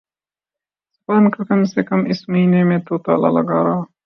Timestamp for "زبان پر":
0.95-1.43